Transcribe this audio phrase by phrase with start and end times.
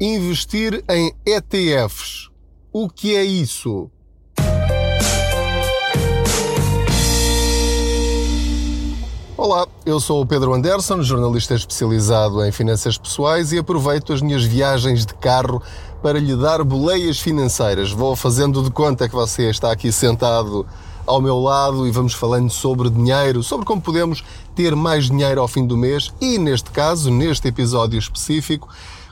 [0.00, 2.30] Investir em ETFs.
[2.72, 3.90] O que é isso?
[9.36, 14.44] Olá, eu sou o Pedro Anderson, jornalista especializado em finanças pessoais e aproveito as minhas
[14.44, 15.60] viagens de carro
[16.00, 17.90] para lhe dar boleias financeiras.
[17.90, 20.64] Vou fazendo de conta que você está aqui sentado
[21.04, 24.22] ao meu lado e vamos falando sobre dinheiro, sobre como podemos
[24.54, 28.68] ter mais dinheiro ao fim do mês e, neste caso, neste episódio específico,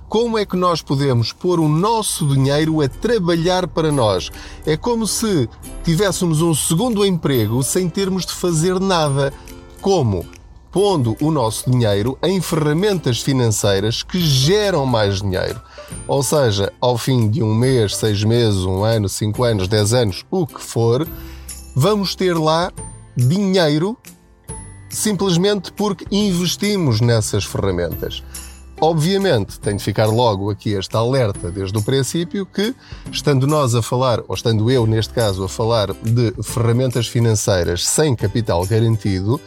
[0.09, 4.30] como é que nós podemos pôr o nosso dinheiro a trabalhar para nós?
[4.64, 5.49] É como se
[5.82, 9.32] tivéssemos um segundo emprego sem termos de fazer nada.
[9.80, 10.25] Como?
[10.71, 15.61] Pondo o nosso dinheiro em ferramentas financeiras que geram mais dinheiro.
[16.07, 20.25] Ou seja, ao fim de um mês, seis meses, um ano, cinco anos, dez anos,
[20.30, 21.07] o que for,
[21.75, 22.71] vamos ter lá
[23.16, 23.96] dinheiro
[24.88, 28.22] simplesmente porque investimos nessas ferramentas.
[28.80, 32.75] Obviamente, tem de ficar logo aqui esta alerta desde o princípio que,
[33.11, 38.14] estando nós a falar, ou estando eu neste caso a falar de ferramentas financeiras sem
[38.14, 39.41] capital garantido,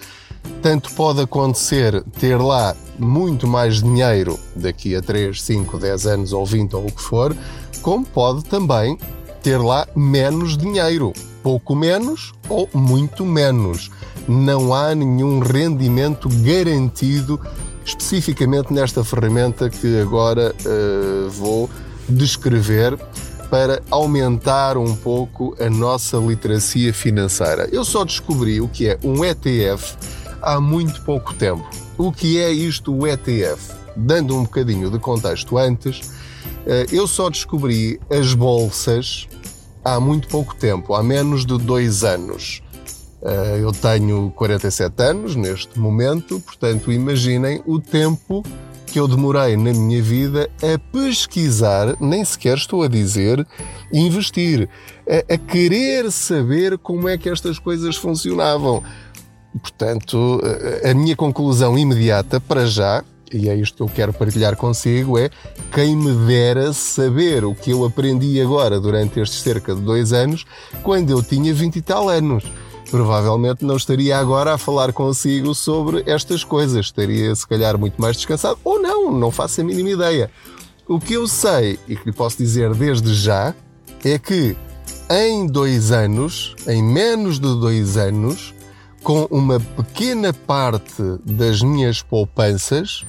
[0.64, 6.44] tanto pode acontecer ter lá muito mais dinheiro daqui a 3, 5, 10 anos ou
[6.44, 7.36] 20 ou o que for,
[7.84, 8.98] como pode também
[9.44, 11.14] ter lá menos dinheiro,
[11.44, 13.92] pouco menos ou muito menos.
[14.28, 17.40] Não há nenhum rendimento garantido
[17.86, 21.70] especificamente nesta ferramenta que agora uh, vou
[22.08, 22.98] descrever
[23.50, 27.68] para aumentar um pouco a nossa literacia financeira.
[27.72, 29.96] Eu só descobri o que é um ETF
[30.42, 31.68] há muito pouco tempo.
[31.98, 33.74] O que é isto, o ETF?
[33.96, 39.28] Dando um bocadinho de contexto antes, uh, eu só descobri as bolsas
[39.84, 42.62] há muito pouco tempo, há menos de dois anos.
[43.22, 48.44] Eh, eu tenho 47 anos neste momento, portanto, imaginem o tempo
[48.86, 53.46] que eu demorei na minha vida a pesquisar, nem sequer estou a dizer
[53.92, 54.68] investir,
[55.08, 58.82] a, a querer saber como é que estas coisas funcionavam.
[59.62, 60.42] Portanto,
[60.90, 63.04] a minha conclusão imediata para já,
[63.34, 65.30] e é isto que eu quero partilhar consigo, é
[65.72, 70.46] quem me dera saber o que eu aprendi agora durante estes cerca de dois anos,
[70.84, 72.44] quando eu tinha 20 e tal anos
[72.90, 76.88] provavelmente não estaria agora a falar consigo sobre estas coisas.
[76.88, 78.60] Estaria, se calhar, muito mais descansado.
[78.64, 80.32] Ou não, não faço a mínima ideia.
[80.88, 83.54] O que eu sei e que lhe posso dizer desde já
[84.04, 84.58] é que
[85.10, 88.54] em dois anos, em menos de dois anos,
[89.04, 93.04] com uma pequena parte das minhas poupanças,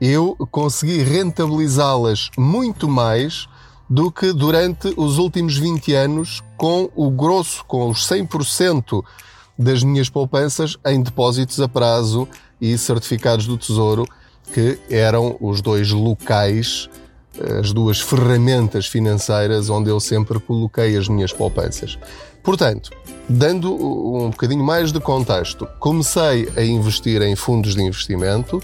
[0.00, 3.46] eu consegui rentabilizá-las muito mais
[3.90, 9.02] do que durante os últimos 20 anos com o grosso, com os 100%
[9.58, 12.28] das minhas poupanças em depósitos a prazo
[12.60, 14.06] e certificados do Tesouro,
[14.54, 16.88] que eram os dois locais,
[17.58, 21.98] as duas ferramentas financeiras onde eu sempre coloquei as minhas poupanças.
[22.44, 22.90] Portanto,
[23.28, 28.62] dando um bocadinho mais de contexto, comecei a investir em fundos de investimento,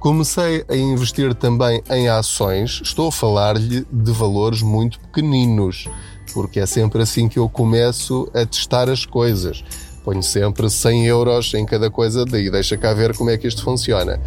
[0.00, 2.80] Comecei a investir também em ações.
[2.82, 5.86] Estou a falar-lhe de valores muito pequeninos,
[6.32, 9.62] porque é sempre assim que eu começo a testar as coisas.
[10.02, 13.62] Ponho sempre 100 euros em cada coisa, daí deixa cá ver como é que isto
[13.62, 14.18] funciona.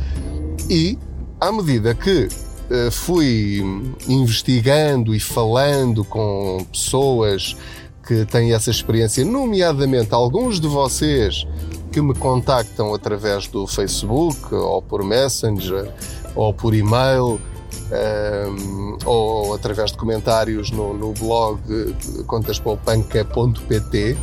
[0.70, 0.96] E,
[1.42, 3.64] à medida que uh, fui
[4.08, 7.58] investigando e falando com pessoas
[8.08, 11.48] que têm essa experiência, nomeadamente alguns de vocês
[11.94, 15.94] que me contactam através do Facebook, ou por Messenger,
[16.36, 17.40] ou por e-mail, um,
[17.92, 21.60] ehm, ou através de comentários no, no blog
[22.26, 24.18] contaspaupanca.pt,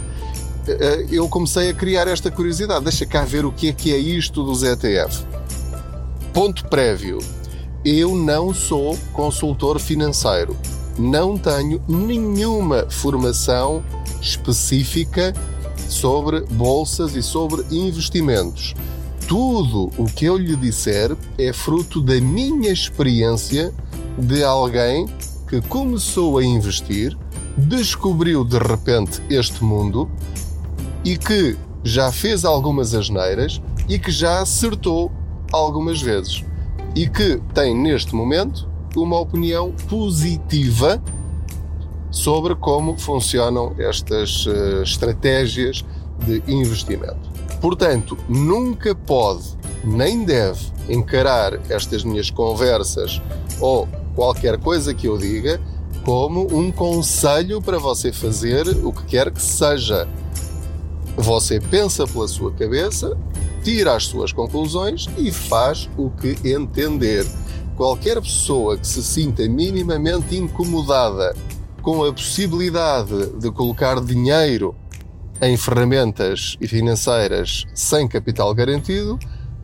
[0.66, 2.82] eh, eu comecei a criar esta curiosidade.
[2.84, 5.24] Deixa cá ver o que é que é isto dos ETF.
[6.34, 7.18] Ponto prévio.
[7.84, 10.56] Eu não sou consultor financeiro.
[10.98, 13.82] Não tenho nenhuma formação
[14.20, 15.32] específica
[15.90, 18.74] sobre bolsas e sobre investimentos.
[19.26, 23.72] Tudo o que eu lhe disser é fruto da minha experiência
[24.18, 25.06] de alguém
[25.48, 27.16] que começou a investir,
[27.56, 30.08] descobriu de repente este mundo
[31.04, 35.10] e que já fez algumas asneiras e que já acertou
[35.52, 36.44] algumas vezes
[36.94, 41.02] e que tem neste momento uma opinião positiva
[42.10, 45.84] sobre como funcionam estas uh, estratégias
[46.26, 47.30] de investimento.
[47.60, 53.20] Portanto, nunca pode nem deve encarar estas minhas conversas
[53.60, 55.60] ou qualquer coisa que eu diga
[56.04, 60.08] como um conselho para você fazer o que quer que seja.
[61.16, 63.16] Você pensa pela sua cabeça,
[63.62, 67.26] tira as suas conclusões e faz o que entender.
[67.76, 71.34] qualquer pessoa que se sinta minimamente incomodada
[71.80, 74.74] com a possibilidade de colocar dinheiro
[75.40, 79.18] em ferramentas financeiras sem capital garantido,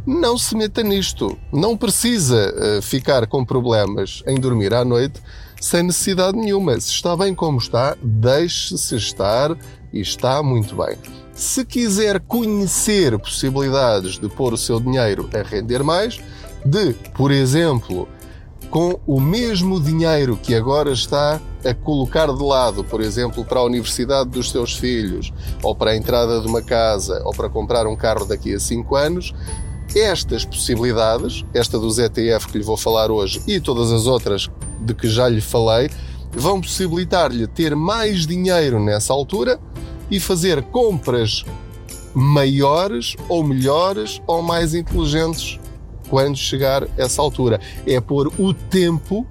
[0.07, 1.37] não se meta nisto.
[1.53, 5.21] Não precisa uh, ficar com problemas em dormir à noite
[5.61, 6.79] sem necessidade nenhuma.
[6.81, 9.57] Se está bem como está, deixe-se estar
[9.93, 10.97] e está muito bem.
[11.35, 16.19] Se quiser conhecer possibilidades de pôr o seu dinheiro a render mais,
[16.65, 18.09] de, por exemplo,
[18.71, 23.65] com o mesmo dinheiro que agora está a colocar de lado, por exemplo, para a
[23.65, 25.33] universidade dos seus filhos,
[25.63, 28.97] ou para a entrada de uma casa, ou para comprar um carro daqui a 5
[28.97, 29.35] anos,
[29.95, 34.95] estas possibilidades, esta dos ETF que lhe vou falar hoje e todas as outras de
[34.95, 35.91] que já lhe falei,
[36.33, 39.59] vão possibilitar-lhe ter mais dinheiro nessa altura
[40.11, 41.45] e fazer compras
[42.15, 45.59] maiores ou melhores ou mais inteligentes
[46.09, 47.61] quando chegar essa altura.
[47.87, 49.27] É pôr o tempo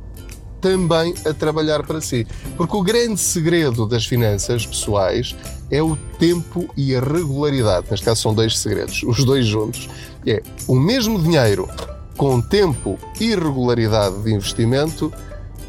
[0.62, 2.26] também a trabalhar para si.
[2.58, 5.36] Porque o grande segredo das finanças pessoais
[5.70, 7.88] é o tempo e a regularidade.
[7.90, 9.90] Neste caso são dois segredos, os dois juntos.
[10.26, 11.70] É o mesmo dinheiro
[12.18, 15.12] com tempo e regularidade de investimento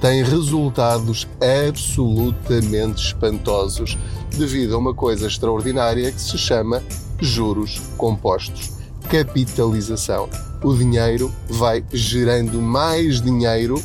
[0.01, 3.97] tem resultados absolutamente espantosos
[4.37, 6.83] devido a uma coisa extraordinária que se chama
[7.19, 8.71] juros compostos,
[9.11, 10.29] capitalização.
[10.67, 13.81] O dinheiro vai gerando mais dinheiro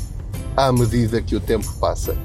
[0.58, 2.18] à medida que o tempo passa.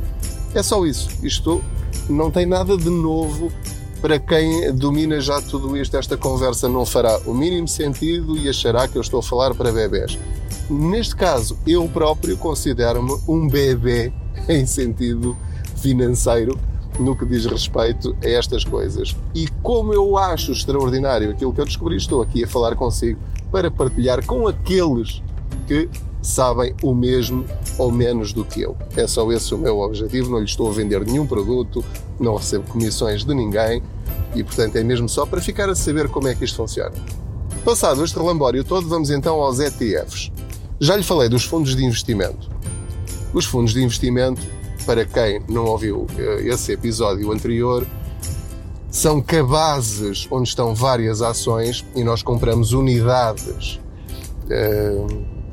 [0.55, 1.11] É só isso.
[1.23, 1.63] Isto
[2.09, 3.53] não tem nada de novo
[4.01, 5.95] para quem domina já tudo isto.
[5.99, 9.71] Esta conversa não fará o mínimo sentido e achará que eu estou a falar para
[9.71, 10.19] bebés.
[10.71, 14.11] Neste caso, eu próprio considero-me um bebê
[14.49, 15.37] em sentido
[15.83, 16.59] financeiro
[16.99, 19.15] no que diz respeito a estas coisas.
[19.35, 23.21] E como eu acho extraordinário aquilo que eu descobri, estou aqui a falar consigo
[23.57, 25.23] para partilhar com aqueles
[25.67, 25.89] que
[26.21, 27.47] sabem o mesmo
[27.79, 28.77] ou menos do que eu.
[28.95, 31.83] É só esse o meu objetivo, não lhe estou a vender nenhum produto,
[32.21, 33.83] não recebo comissões de ninguém
[34.35, 36.93] e, portanto, é mesmo só para ficar a saber como é que isto funciona.
[37.65, 40.31] Passado este relambório todo, vamos então aos ETFs.
[40.79, 42.51] Já lhe falei dos fundos de investimento.
[43.33, 44.43] Os fundos de investimento,
[44.85, 47.87] para quem não ouviu eh, esse episódio anterior,
[48.97, 53.79] são cabazes onde estão várias ações e nós compramos unidades,
[54.49, 55.07] eh,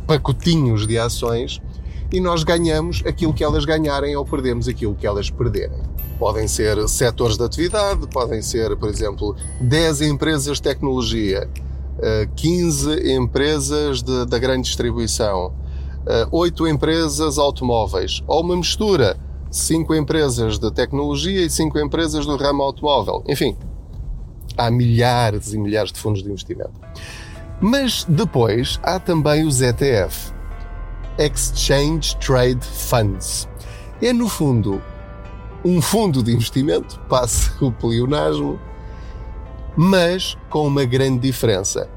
[0.07, 1.61] pacotinhos de ações
[2.09, 5.81] e nós ganhamos aquilo que elas ganharem ou perdemos aquilo que elas perderem.
[6.17, 11.49] Podem ser setores de atividade, podem ser, por exemplo, 10 empresas de tecnologia,
[12.37, 15.53] 15 eh, empresas da grande distribuição,
[16.31, 19.17] 8 eh, empresas automóveis, ou uma mistura,
[19.53, 23.23] 5 empresas de tecnologia e 5 empresas do ramo automóvel.
[23.27, 23.55] Enfim,
[24.57, 26.73] há milhares e milhares de fundos de investimento.
[27.61, 30.33] Mas depois há também os ETF
[31.19, 33.47] Exchange Trade Funds.
[34.01, 34.81] É, no fundo,
[35.63, 38.59] um fundo de investimento, passe o pleonasmo,
[39.77, 41.87] mas com uma grande diferença.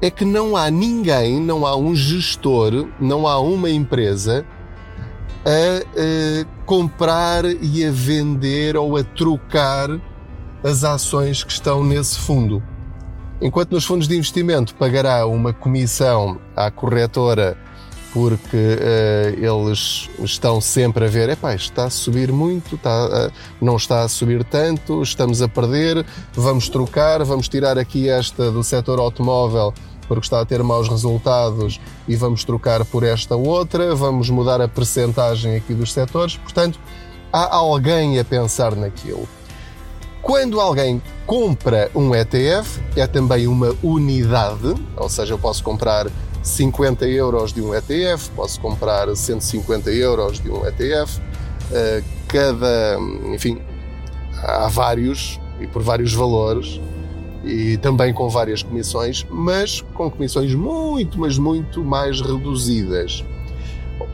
[0.00, 4.46] É que não há ninguém, não há um gestor, não há uma empresa
[5.44, 9.88] a, comprar e a vender ou a trocar
[10.62, 12.62] as ações que estão nesse fundo.
[13.40, 17.58] Enquanto nos fundos de investimento pagará uma comissão à corretora
[18.14, 23.28] porque uh, eles estão sempre a ver, epá, está a subir muito, está,
[23.60, 28.62] não está a subir tanto, estamos a perder, vamos trocar, vamos tirar aqui esta do
[28.62, 29.74] setor automóvel
[30.04, 34.68] porque está a ter maus resultados e vamos trocar por esta outra, vamos mudar a
[34.68, 36.78] percentagem aqui dos setores, portanto,
[37.32, 39.28] há alguém a pensar naquilo.
[40.22, 46.06] Quando alguém compra um ETF, é também uma unidade, ou seja, eu posso comprar
[46.42, 51.20] 50 euros de um ETF, posso comprar 150 euros de um ETF.
[51.72, 52.98] Eh, cada,
[53.34, 53.60] enfim,
[54.42, 56.80] há vários e por vários valores
[57.44, 63.24] e também com várias comissões, mas com comissões muito, mas muito mais reduzidas.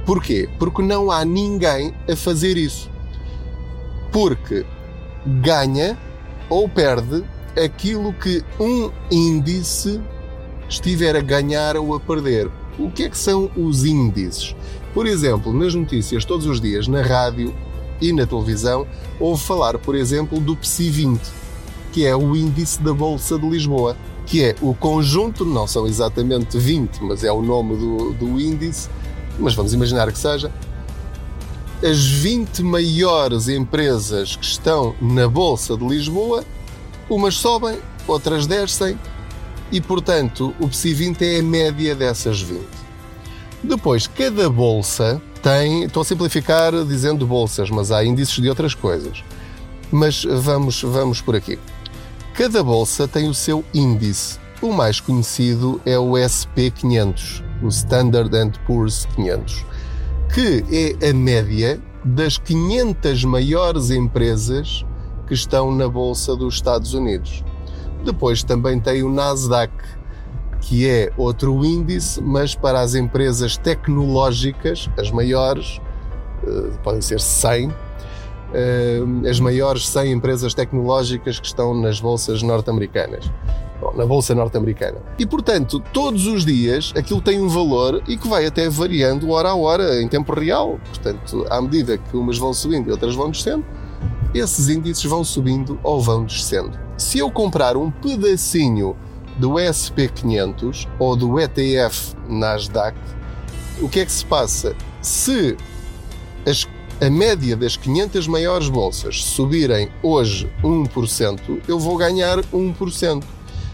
[0.04, 0.48] Porquê?
[0.58, 2.90] Porque não há ninguém a fazer isso.
[4.12, 4.64] Porque
[5.24, 5.96] ganha
[6.48, 7.24] ou perde
[7.56, 10.00] aquilo que um índice
[10.68, 12.50] estiver a ganhar ou a perder.
[12.78, 14.54] O que é que são os índices?
[14.94, 17.54] Por exemplo, nas notícias todos os dias, na rádio
[18.00, 18.86] e na televisão,
[19.18, 21.20] ouve falar, por exemplo, do PSI 20,
[21.92, 26.58] que é o índice da Bolsa de Lisboa, que é o conjunto, não são exatamente
[26.58, 28.88] 20, mas é o nome do, do índice,
[29.38, 30.52] mas vamos imaginar que seja,
[31.82, 36.44] as 20 maiores empresas que estão na Bolsa de Lisboa,
[37.08, 38.98] umas sobem, outras descem,
[39.72, 42.60] e, portanto, o PSI 20 é a média dessas 20.
[43.62, 49.22] Depois, cada bolsa tem, estou a simplificar dizendo bolsas, mas há índices de outras coisas.
[49.90, 51.58] Mas vamos, vamos por aqui.
[52.40, 54.38] Cada bolsa tem o seu índice.
[54.62, 58.30] O mais conhecido é o SP500, o Standard
[58.66, 59.66] Poor's 500,
[60.32, 60.64] que
[61.02, 64.86] é a média das 500 maiores empresas
[65.26, 67.44] que estão na bolsa dos Estados Unidos.
[68.06, 69.74] Depois também tem o Nasdaq,
[70.62, 75.78] que é outro índice, mas para as empresas tecnológicas, as maiores,
[76.46, 77.89] eh, podem ser 100, eh,
[79.28, 83.30] as maiores 100 empresas tecnológicas que estão nas bolsas norte-americanas.
[83.96, 84.98] Na bolsa norte-americana.
[85.18, 89.48] E portanto, todos os dias aquilo tem um valor e que vai até variando hora
[89.48, 90.78] a hora, em tempo real.
[90.84, 93.64] Portanto, à medida que umas vão subindo e outras vão descendo,
[94.34, 96.78] esses índices vão subindo ou vão descendo.
[96.96, 98.94] Se eu comprar um pedacinho
[99.38, 102.96] do SP500 ou do ETF Nasdaq,
[103.80, 104.76] o que é que se passa?
[105.00, 105.56] Se
[106.46, 106.68] as,
[107.00, 113.24] a média das 500 maiores bolsas subirem hoje 1%, eu vou ganhar 1%.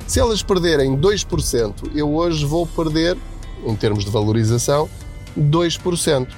[0.07, 3.19] Se elas perderem 2%, eu hoje vou perder,
[3.67, 4.89] em termos de valorização,
[5.37, 6.29] 2%.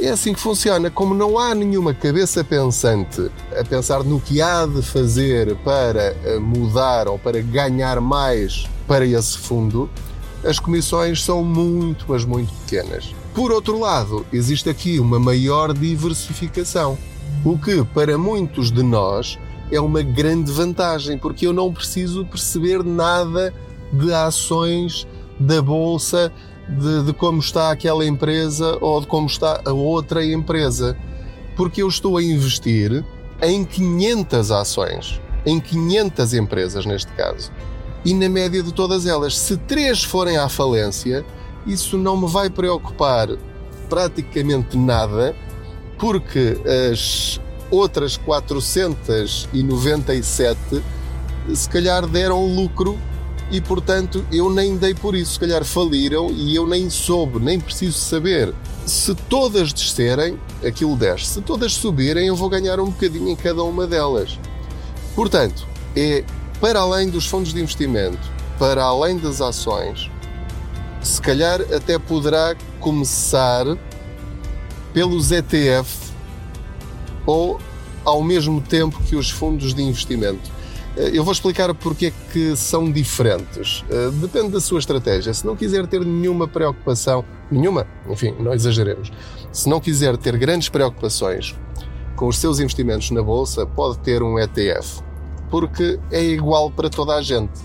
[0.00, 0.88] É assim que funciona.
[0.88, 3.28] Como não há nenhuma cabeça pensante
[3.58, 9.04] a pensar no que há de fazer para eh, mudar ou para ganhar mais para
[9.04, 9.90] esse fundo,
[10.44, 13.14] as comissões são muito, mas muito pequenas.
[13.34, 16.98] Por outro lado, existe aqui uma maior diversificação,
[17.44, 19.38] o que para muitos de nós
[19.70, 23.52] é uma grande vantagem, porque eu não preciso perceber nada
[23.92, 25.06] de ações
[25.38, 26.32] da bolsa,
[26.68, 30.96] de, de, como está aquela empresa ou de como está a outra empresa.
[31.56, 33.04] Porque eu estou a investir
[33.42, 37.50] em 500 ações, em 500 empresas neste caso.
[38.08, 41.26] E na média de todas elas, se três forem à falência,
[41.66, 43.28] isso não me vai preocupar
[43.86, 45.36] praticamente nada,
[45.98, 46.56] porque
[46.90, 47.38] as
[47.70, 50.82] outras 497
[51.54, 52.98] se calhar deram lucro
[53.50, 55.34] e portanto eu nem dei por isso.
[55.34, 58.54] Se calhar faliram e eu nem soube, nem preciso saber.
[58.86, 61.26] Se todas descerem, aquilo desce.
[61.26, 64.38] Se todas subirem, eu vou ganhar um bocadinho em cada uma delas.
[65.14, 66.24] Portanto, é
[66.60, 68.18] para além dos fundos de investimento,
[68.58, 70.10] para além das ações,
[71.00, 73.64] se calhar até poderá começar
[74.92, 76.12] pelos ETF
[77.24, 77.60] ou
[78.04, 80.50] ao mesmo tempo que os fundos de investimento.
[80.96, 83.84] Eh, eu vou explicar porque é que são diferentes.
[83.90, 85.32] Eh, depende da sua estratégia.
[85.32, 89.12] Se não quiser ter nenhuma preocupação, nenhuma, enfim, não exageremos.
[89.52, 91.54] Se não quiser ter grandes preocupações
[92.16, 95.02] com os seus investimentos na bolsa, pode ter um ETF,
[95.50, 97.60] porque é igual para toda a gente.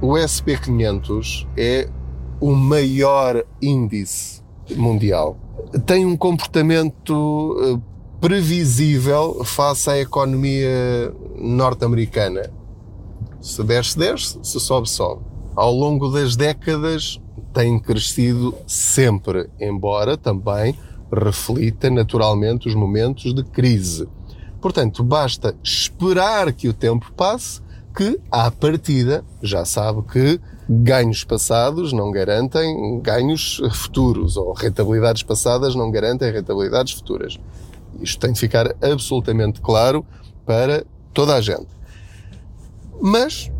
[0.00, 1.88] O SP500 é
[2.40, 4.42] o maior índice
[4.76, 5.36] mundial.
[5.86, 7.80] Tem um comportamento eh,
[8.20, 12.58] previsível face à economia norte-americana
[13.40, 15.22] se desce, desce, se sobe, sobe.
[15.54, 17.20] Ao longo das décadas
[17.52, 20.74] tem crescido sempre, embora também
[21.10, 24.08] reflita naturalmente os momentos de crise.
[24.60, 27.60] Portanto, basta esperar que o tempo passe,
[27.96, 35.74] que, à partida, já sabe que ganhos passados não garantem ganhos futuros, ou rentabilidades passadas
[35.74, 37.38] não garantem rentabilidades futuras.
[38.00, 40.04] Isto tem de ficar absolutamente claro
[40.44, 41.68] para toda a gente.
[43.00, 43.50] Mas,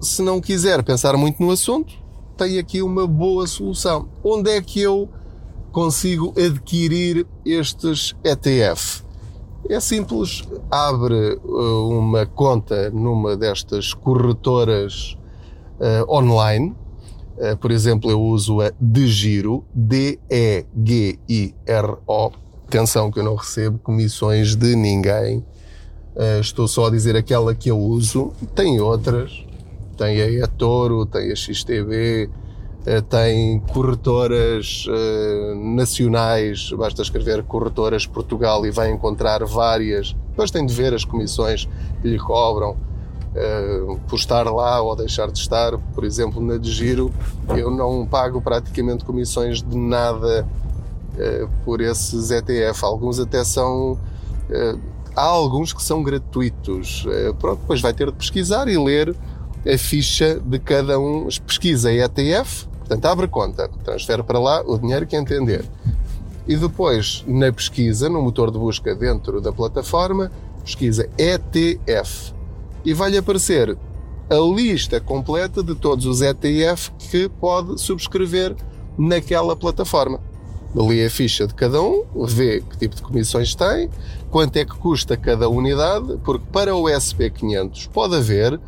[0.00, 1.94] se não quiser pensar muito no assunto,
[2.36, 4.08] tem aqui uma boa solução.
[4.22, 5.08] Onde é que eu
[5.72, 9.03] consigo adquirir estes ETF?
[9.68, 15.16] É simples, abre uh, uma conta numa destas corretoras
[15.80, 16.74] uh, online.
[17.36, 20.62] Uh, por exemplo, eu uso a DeGiro, D-E-G-I-R-O.
[22.66, 25.44] Atenção que eu não recebo comissões de ninguém
[26.14, 28.32] Uh, estou só a dizer aquela que eu uso.
[28.54, 29.44] Tem outras.
[29.98, 32.28] Tem a eToro, tem a XTB, eh,
[33.08, 36.70] tem corretoras uh, nacionais.
[36.72, 40.14] Basta escrever corretoras Portugal e vai encontrar várias.
[40.30, 41.68] Depois tem de ver as comissões
[42.02, 42.76] que lhe cobram.
[44.06, 47.12] por estar lá ou deixar de estar, por exemplo, na de giro,
[47.56, 50.46] eu não pago praticamente comissões de nada
[51.64, 52.84] por esses ETF.
[52.84, 53.98] Alguns até são
[55.16, 57.06] há alguns que são gratuitos.
[57.08, 59.14] Eh, pronto, depois vai ter de pesquisar e ler
[59.66, 61.28] a ficha de cada um.
[61.46, 65.64] Pesquisa ETF, portanto, abre conta, transfere para lá o dinheiro que entender.
[66.46, 70.30] E depois, na pesquisa, no motor de busca dentro da plataforma,
[70.62, 72.34] pesquisa ETF.
[72.84, 73.76] E vai-lhe aparecer
[74.28, 78.54] a lista completa de todos os ETF que pode subscrever
[78.96, 80.20] naquela plataforma.
[80.74, 83.88] lê a ficha de cada um, vê que tipo de comissões tem,
[84.30, 88.60] quanto é que custa cada unidade, porque para o SP500 pode haver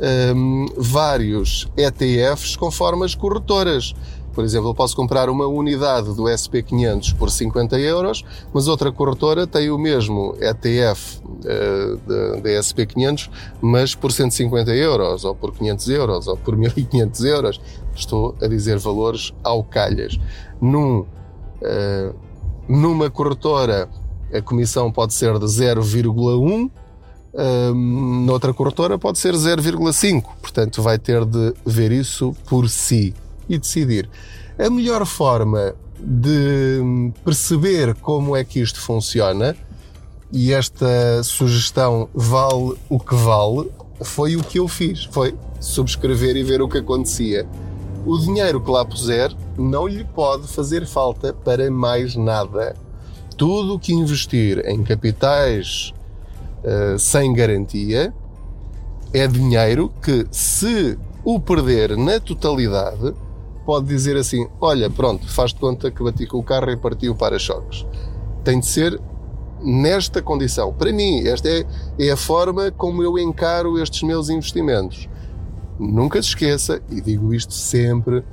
[0.00, 3.94] um, vários ETFs conforme as corretoras.
[4.34, 8.22] Por exemplo, eu posso comprar uma unidade do SP500 por 50 euros,
[8.52, 11.96] mas outra corretora tem o mesmo ETF uh,
[12.42, 13.30] da SP500,
[13.62, 17.60] mas por 150 euros, ou por 500 euros, ou por 1500 euros.
[17.94, 20.20] Estou a dizer valores ao calhas.
[20.60, 22.14] Num, uh,
[22.68, 23.88] numa corretora,
[24.30, 26.70] a comissão pode ser de 0,1
[27.74, 30.24] noutra corretora pode ser 0,5.
[30.40, 33.14] Portanto, vai ter de ver isso por si
[33.48, 34.08] e decidir.
[34.58, 39.56] A melhor forma de perceber como é que isto funciona,
[40.32, 43.70] e esta sugestão vale o que vale,
[44.02, 45.04] foi o que eu fiz.
[45.04, 47.46] Foi subscrever e ver o que acontecia.
[48.04, 52.76] O dinheiro que lá puser não lhe pode fazer falta para mais nada.
[53.36, 55.92] Tudo o que investir em capitais
[56.64, 58.12] uh, sem garantia
[59.12, 63.14] é dinheiro que, se o perder na totalidade,
[63.64, 67.08] pode dizer assim: Olha, pronto, faz de conta que bati com o carro e parti
[67.08, 67.84] o para-choques.
[68.44, 69.00] Tem de ser
[69.62, 70.72] nesta condição.
[70.72, 71.66] Para mim, esta é,
[71.98, 75.08] é a forma como eu encaro estes meus investimentos.
[75.78, 78.24] Nunca se esqueça, e digo isto sempre,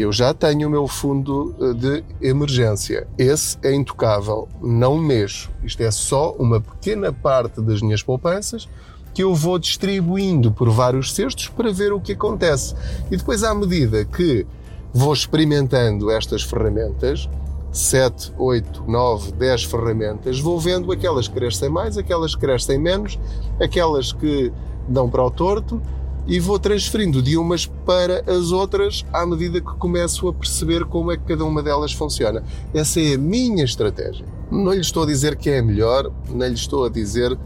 [0.00, 3.06] eu já tenho o meu fundo eh, de emergência.
[3.18, 5.50] Esse é intocável, não mexo.
[5.62, 8.68] Isto é só uma pequena parte das minhas poupanças
[9.12, 12.74] que eu vou distribuindo por vários cestos para ver o que acontece.
[13.10, 14.46] E depois, à medida que
[14.92, 17.28] vou experimentando estas ferramentas,
[17.70, 23.18] 7, 8, 9, 10 ferramentas, vou vendo aquelas que crescem mais, aquelas que crescem menos,
[23.60, 24.52] aquelas que
[24.88, 25.80] dão para o torto
[26.26, 31.10] e vou transferindo de umas para as outras à medida que começo a perceber como
[31.10, 32.42] é que cada uma delas funciona.
[32.72, 34.24] Essa é a minha estratégia.
[34.50, 37.36] Não lhe estou a dizer que é a melhor, nem lhe estou a dizer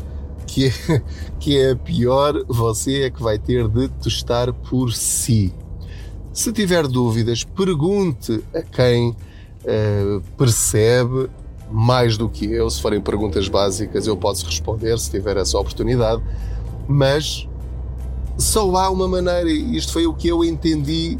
[0.46, 1.02] que é,
[1.40, 5.52] que é a pior, você é que vai ter de testar por si.
[6.32, 11.30] Se tiver dúvidas, pergunte a quem uh, percebe
[11.70, 12.68] mais do que eu.
[12.68, 16.22] Se forem perguntas básicas, eu posso responder se tiver essa oportunidade.
[16.86, 17.45] Mas
[18.36, 21.18] só há uma maneira, e isto foi o que eu entendi,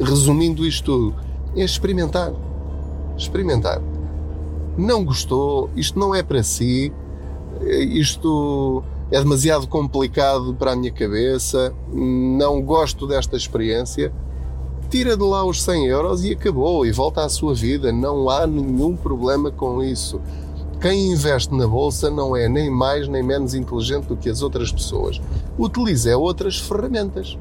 [0.00, 1.14] resumindo isto tudo,
[1.56, 2.32] é experimentar.
[3.16, 3.80] Experimentar.
[4.76, 6.92] Não gostou, isto não é para si,
[7.60, 14.12] isto é demasiado complicado para a minha cabeça, não gosto desta experiência.
[14.88, 18.46] Tira de lá os 100 euros e acabou, e volta à sua vida, não há
[18.46, 20.20] nenhum problema com isso.
[20.80, 24.70] Quem investe na bolsa não é nem mais nem menos inteligente do que as outras
[24.70, 25.20] pessoas.
[25.58, 27.36] Utiliza outras ferramentas.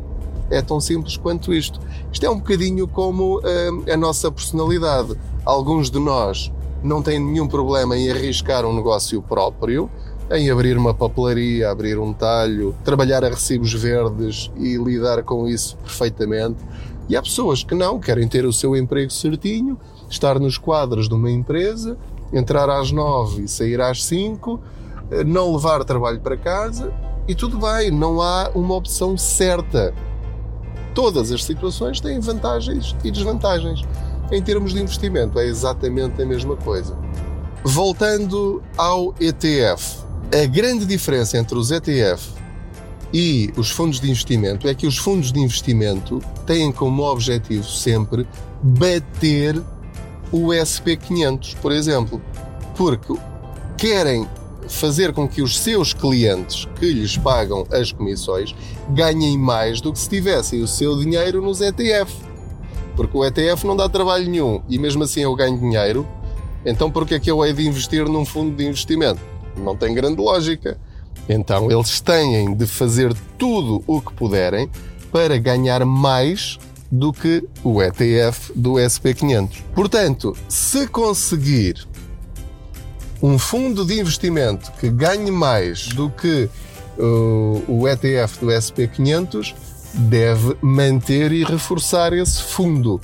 [0.49, 1.79] É tão simples quanto isto.
[2.11, 5.15] Isto é um bocadinho como uh, a nossa personalidade.
[5.45, 9.87] Alguns de nós não têm nenhum problema em arriscar um negócio próprio,
[10.31, 15.77] em abrir uma papelaria, abrir um talho, trabalhar a recibos verdes e lidar com isso
[15.77, 16.57] perfeitamente.
[17.07, 19.77] E há pessoas que não, querem ter o seu emprego certinho,
[20.09, 21.95] estar nos quadros de uma empresa
[22.31, 24.59] entrar às nove e sair às cinco,
[25.11, 26.93] eh, não levar trabalho para casa
[27.27, 29.93] e tudo bem, não há uma opção certa.
[30.93, 33.83] Todas as situações têm vantagens e desvantagens.
[34.31, 36.97] Em termos de investimento, é exatamente a mesma coisa.
[37.63, 39.99] Voltando ao ETF,
[40.33, 42.33] a grande diferença entre os ETF
[43.13, 48.27] e os fundos de investimento é que os fundos de investimento têm como objetivo sempre
[48.61, 49.61] bater
[50.31, 52.21] o SP500, por exemplo,
[52.75, 53.13] porque
[53.77, 54.27] querem
[54.67, 58.53] fazer com que os seus clientes que lhes pagam as comissões
[58.89, 62.13] ganhem mais do que se tivessem o seu dinheiro nos ETF.
[62.95, 66.07] Porque o ETF não dá trabalho nenhum e mesmo assim eu ganho dinheiro,
[66.65, 69.21] então por que é que eu hei de investir num fundo de investimento?
[69.55, 70.77] Não tem grande lógica.
[71.29, 74.69] Então eles têm de fazer tudo o que puderem
[75.11, 76.57] para ganhar mais
[76.91, 79.63] do que o ETF do SP500.
[79.73, 81.87] Portanto, se conseguir
[83.21, 86.49] um fundo de investimento que ganhe mais do que
[86.97, 89.55] uh, o ETF do SP500,
[89.93, 93.01] deve manter e reforçar esse fundo.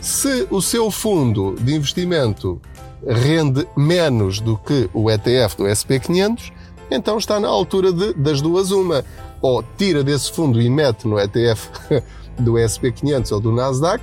[0.00, 2.60] Se o seu fundo de investimento
[3.06, 6.52] rende menos do que o ETF do SP500,
[6.90, 9.04] então está na altura de, das duas uma.
[9.40, 11.68] Ou tira desse fundo e mete no ETF
[12.38, 14.02] do SP500 ou do Nasdaq,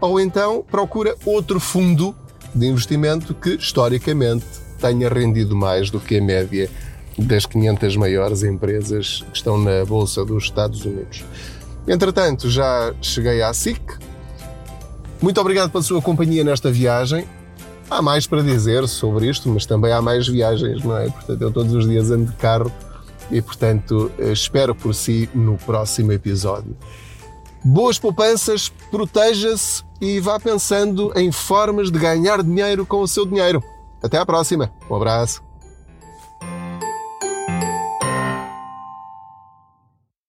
[0.00, 2.14] ou então procura outro fundo
[2.54, 4.44] de investimento que historicamente
[4.80, 6.68] tenha rendido mais do que a média
[7.16, 11.24] das 500 maiores empresas que estão na Bolsa dos Estados Unidos.
[11.86, 13.80] Entretanto, já cheguei à SIC
[15.20, 17.24] Muito obrigado pela sua companhia nesta viagem.
[17.88, 21.08] Há mais para dizer sobre isto, mas também há mais viagens, não é?
[21.08, 22.72] Portanto, eu todos os dias ando de carro
[23.30, 26.76] e, portanto, espero por si no próximo episódio.
[27.64, 33.62] Boas poupanças, proteja-se e vá pensando em formas de ganhar dinheiro com o seu dinheiro.
[34.02, 34.72] Até à próxima.
[34.90, 35.51] Um abraço.